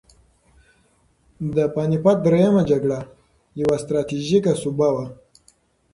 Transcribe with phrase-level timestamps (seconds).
[1.55, 2.99] د پاني پت درېیمه جګړه
[3.61, 5.05] یوه ستراتیژیکه سوبه وه.